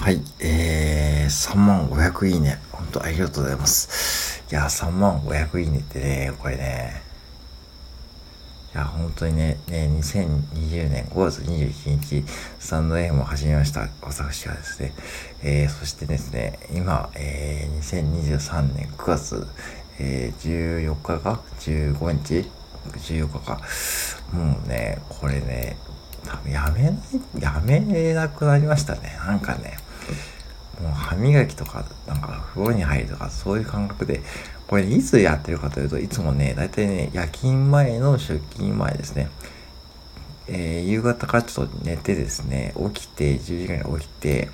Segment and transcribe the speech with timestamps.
[0.00, 2.58] はい、えー、3万500いいね。
[2.72, 4.42] 本当ありがとうございます。
[4.50, 7.02] いや、3万500いいねってね、これね、
[8.74, 12.24] いや、本当にね、ね、2020年5月21日、
[12.58, 14.94] スタンド M を始めました、私はですね、
[15.42, 19.46] えー、そしてですね、今、えー、2023年9月、
[19.98, 22.50] えー、14日か ?15 日
[22.94, 23.60] ?14 日か。
[24.32, 25.76] もうね、これね、
[26.50, 26.94] やめない、
[27.38, 29.18] やめなくなりましたね。
[29.26, 29.76] なんかね、
[30.82, 34.22] もう歯磨きとか、なんか風呂に入るとか、そういう感覚で、
[34.66, 39.28] これ、いつやってるかというと、いつもね、だいたいね、夜勤前の出勤前ですね。
[40.46, 44.48] えー、夕方からちょっと寝てですね、起きて、10時ぐらいに起きて、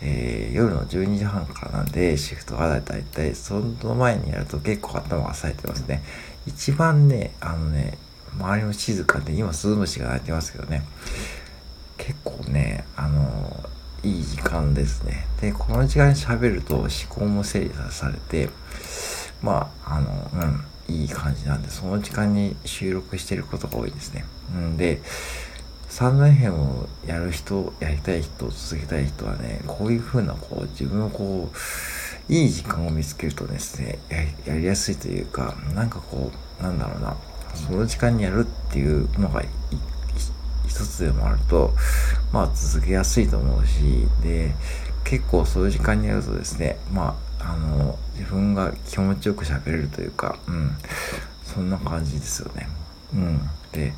[0.00, 6.02] えー、夜の12時半からなんで、シフトがだいたいその前にやると結構頭が冴えてますね。
[6.46, 7.98] 一番ね、あのね、
[8.38, 10.82] 周りも静かで、今、スズムシが鳴いてますけどね、
[11.96, 13.68] 結構ね、あの
[14.02, 15.26] いい時間ですね。
[15.40, 18.48] で、この時間に喋ると思考も整理されて、
[19.42, 20.30] まあ、あの、
[20.88, 24.24] うん、いい感じなんで、その時間に収録してることが多いですね。
[24.54, 25.00] うんで、
[25.88, 33.98] 三年編をやる人、やりたい人、続けたい人はね、こういう風な、こう、自分をこう、いい時間を見つけるとですね、
[34.44, 37.16] やりやすいというか、なんかこう、なんだろうな、
[37.54, 39.48] その時間にやるっていうのが一
[40.68, 41.72] 一つでもあると、
[42.32, 44.54] まあ続けやすいと思うし、で、
[45.04, 50.70] 結構そういう時間にやるとですね、まあ、あの、自分が気持ちよく喋れるというか、うん、
[51.44, 52.68] そんな感じですよね。
[53.14, 53.40] うん。
[53.72, 53.94] で、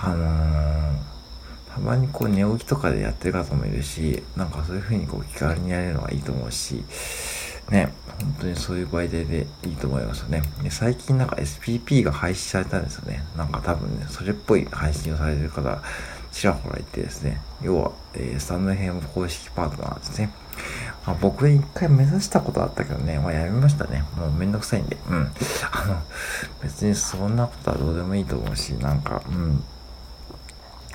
[0.00, 6.82] あのー、たまにこう寝起きとかでやってる方もいるし、なんかそういう風にこう気軽にやれるのがいいと思うし、
[7.70, 10.42] ね、本当にそういう媒体でいいと思いますよね。
[10.62, 13.22] で最近なんか SPP が廃止されたんですよね。
[13.36, 15.82] なんか多分ね、それっぽい配信をされてる方、
[16.32, 20.30] ちらほらいてですね、要は、えー、スタンド編公式パートナーですね。
[21.06, 24.04] まあ、僕一回目指したことあったけどね、まあやめましたね。
[24.16, 24.96] もうめんどくさいんで。
[25.08, 25.30] うん。
[25.70, 26.02] あの、
[26.62, 29.64] 別にそんなことはどうでもいいと思うし、なんか、うん。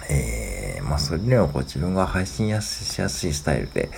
[0.09, 3.89] えー、まあそれでもこう自分が配信やしやすいスタイルで、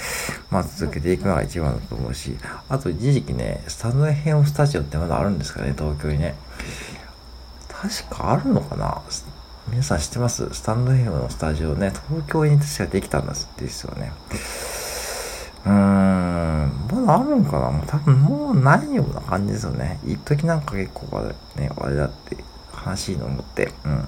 [0.49, 2.37] まあ続けていくのが一番だと思うし、
[2.69, 6.35] あと一時期ね、スタンド編スタジオってまだあるんですかね、東京にね。
[7.69, 9.01] 確かあるのかな？
[9.69, 10.47] 皆さん知ってます？
[10.53, 14.11] スタンド FM のスタジオね、東京に確かできたんですですよね。
[15.65, 17.71] うーん、まだあるんかな？
[17.71, 19.99] もう多分もうないような感じですよね。
[20.05, 21.19] 一時なんか結構
[21.55, 22.37] ね、あれだって
[22.87, 24.07] 悲しいの思って、うん。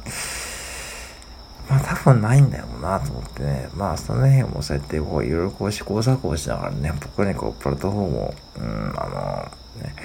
[2.14, 3.70] 分ないんだよなと思ってね。
[3.76, 9.96] まあその辺もそうやってこういろいろこう試行錯誤しながらね、僕にこうプラットフォームを、うん、あの、ね、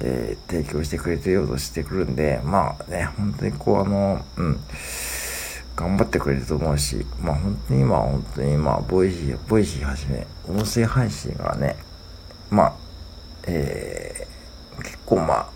[0.00, 4.60] えー、提供してくれてようとしてくるんで、まあね、本当にこうあの、うん、
[5.76, 11.76] 頑張ってくれると思うし、まあ本当に今は本当に今、 Voicy、Voicy はじめ、音声配信がね、
[12.50, 12.74] まあ、
[13.46, 15.46] えー、結構まあ、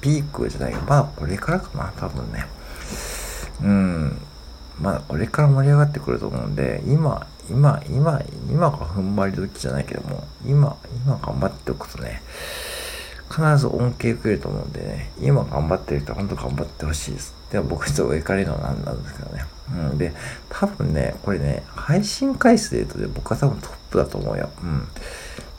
[0.00, 2.44] ピークじゃないまあこれからかな、多分ね。
[3.62, 4.18] うん、
[4.80, 12.22] まだこれから盛り上がってくると思うんで、今、今、今、今が踏ん張り時じゃないけども、今、今頑張っておくとね、
[13.30, 17.34] 必ず恩恵くれると思うんでね、今頑張ってる人は本当頑張ってほしいです。
[17.50, 19.44] でも僕ちょっと上から言うのは何なんですけどね。
[19.90, 19.98] うん。
[19.98, 20.12] で、
[20.50, 24.50] 多分ね、これね、配信回数で言うとね、僕は多分トップだと思うよ。
[24.62, 24.86] うん。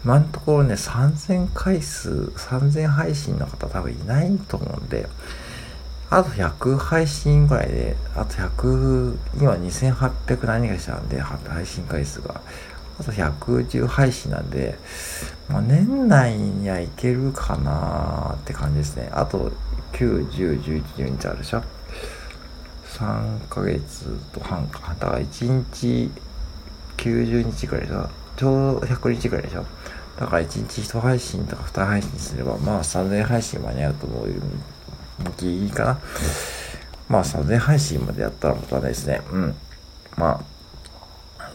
[0.04, 5.08] 今のところね、3000回数、3000配信の方多分いないと思うんで、
[6.16, 12.40] あと100配信ぐらいで、あと100、今2800何がしたんで、配信回数が。
[13.00, 14.78] あと110配信なんで、
[15.50, 19.10] まあ、年内にはいけるかなーって感じですね。
[19.12, 19.52] あと
[19.94, 21.64] 9、10、11、12日あるでしょ
[22.90, 24.94] ?3 ヶ月と半か。
[25.00, 26.12] だから1日
[26.98, 29.66] 90日くらいでしょちょうど100日くらいでしょ
[30.20, 34.36] だから1日1配信とか2配信すれば、まあ3000配信間に合うと思うよ。
[35.38, 36.00] ギリギリかな。
[37.10, 39.22] まあ3000配信までやったらまたですね。
[39.32, 39.56] うん。
[40.18, 40.54] まあ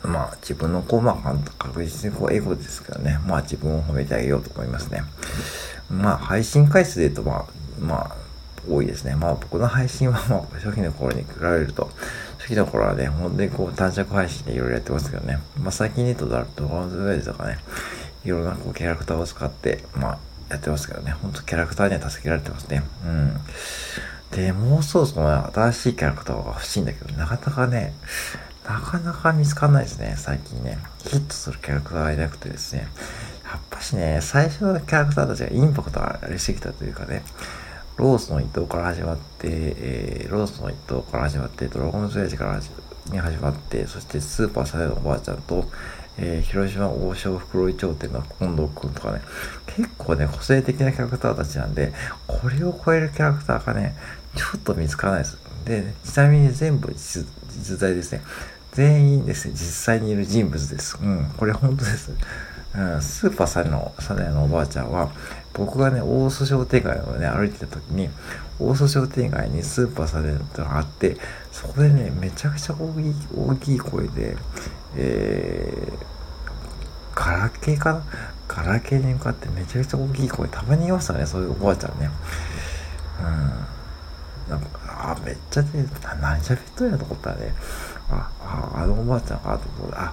[0.06, 5.02] まあ自分のこう、まあ確実にこうエゴですけどね、まあ自分を褒めてあげようと思いますね。
[5.90, 7.46] まあ配信回数で言うと、まあ、
[7.80, 8.16] まあ、
[8.68, 9.16] 多いですね。
[9.16, 11.90] まあ僕の配信は、まあ初期の頃に比べると、
[12.38, 15.38] 初期の頃はね、本当にこう短尺配信でいろいろやってますけどね。
[15.58, 17.58] まあ最近ネットだと、ワンズウェイズとかね、
[18.24, 21.12] いろんなこうキャラクターを使って、まあやってますけどね。
[21.12, 22.82] ほんとキャラクターには助けられてますね。
[23.04, 23.40] うん。
[24.30, 27.94] で、もうそろそろ新しいキャラクターが欲しいんだけど、なかなかね、
[28.66, 30.78] なかなか見つかんないですね、最近ね。
[31.04, 32.88] ヒットするキャラクターがいなくてですね。
[33.44, 37.22] やっぱしね、最初のキャラクターたちがインパクトありすぎたというかね、
[37.96, 42.60] ロースの一頭から始まって、えー、ロースの一頭から始まって、ドラゴンズエイジから
[43.10, 45.64] に始まって、そしてスーパーサイドのおばあちゃんと、
[46.18, 49.20] えー、広島王将袋井頂点の近藤くんとかね、
[49.66, 51.92] 結構ね、個性的なキャラクターたちなんで、
[52.26, 53.94] これを超えるキャラクターがね、
[54.36, 55.38] ちょっと見つからないです。
[55.64, 58.22] で、ちなみに全部実実在ですね。
[58.72, 60.98] 全員ですね、実際にいる人物です。
[61.02, 62.12] うん、これ本当です。
[62.74, 65.10] うん、スーパーサネの、サネのおばあちゃんは、
[65.54, 68.08] 僕がね、大須商店街をね、歩いてた時に、
[68.60, 71.16] 大須商店街にスーパーサネってのがあって、
[71.50, 74.36] そこでね、めちゃくちゃ大きい、大きい声で、
[74.96, 75.98] えー、
[77.14, 78.02] ガラケーかな？
[78.48, 82.10] ガラケーに向かってめちゃくちゃ大きい声、たまに言いましたね、そういうおばあちゃんね。
[83.20, 83.22] う
[84.50, 84.50] ん。
[84.50, 85.86] なんか、あ、めっちゃね、
[86.20, 87.54] 何喋っとんやと思ったらね、
[88.10, 90.12] あ、あ、あのおばあちゃんかと思って、あ、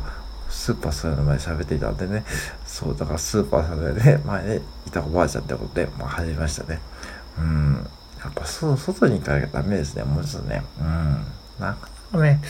[0.49, 2.25] スーパーさんの前喋っていたんでね、
[2.65, 6.81] そう、だからスーパーさんでね、前にいたおばあちゃんってことで、まあ、始めましたね。
[7.37, 7.87] うん。
[8.19, 10.63] やっぱそ外に行かなきゃダメですね、もうちょっとね。
[10.79, 10.85] うん。
[11.59, 12.41] なかなかね、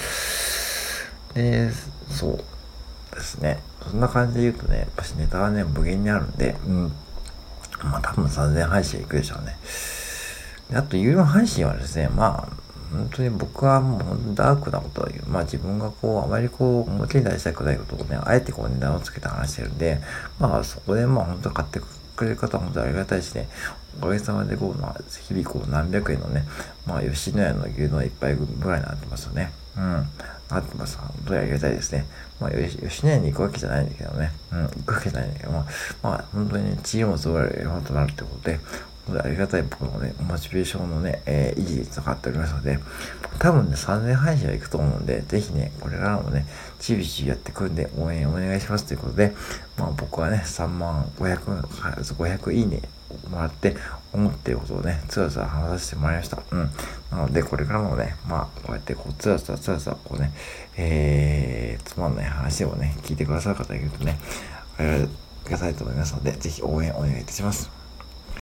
[1.35, 2.37] えー、そう
[3.13, 3.59] ですね。
[3.89, 6.91] そんな感じで言うとね、やっぱしネタはね、無限にあるんで、うん。
[7.83, 9.57] まあ多分3000配信いくでしょうね。
[10.69, 15.23] であと、有料配信はですね、まあ、本当に僕はもうダークなことを言う。
[15.27, 19.99] まあ自分がこう、あまりこう、表に出したくないことをね、あえてこう値段をつけて話してるんで、
[20.39, 21.81] まあそこでまあ本当買って
[22.15, 23.49] くれる方は本当にありがたいしね、
[23.99, 26.45] おかげさまでこう、まあ日々こう何百円のね、
[26.87, 29.51] まあ吉野家の牛丼一杯ぐらいになってますよね。
[29.77, 30.07] うん。
[30.49, 30.97] なってます。
[30.97, 32.05] 本当にありがたいですね。
[32.39, 34.31] まあ、吉野家に行くわけじゃないんだけどね。
[34.51, 35.65] うん、行くわけじゃないんだけど、まあ、
[36.03, 38.59] まあ、本当にチームを揃えるようとなるってことで、
[39.07, 42.79] 本当にありがたい僕のね、モチベーションのね、えー、維持につながっておりますので、
[43.39, 46.45] 多分ね、3000配信は行くと思うんで、ぜひね、これからもね、
[46.79, 49.33] ちびちびやってくんで応援お願いしますということで、
[49.77, 51.67] まあ僕はね、3万500、
[52.15, 52.81] 500いいね
[53.29, 53.75] もらって、
[54.13, 56.41] 思っていることをね、つらつら話させてもらいました。
[56.51, 56.71] うん。
[57.11, 60.31] なので、これからもね、まあ、こうやってこう、つらつらつらつら、こうね、
[60.77, 64.17] えー、つまんない話をね、聞いてくださる方がいるとね、
[64.77, 67.74] ありがたいと思いますので、ぜひ応援お願いいたします。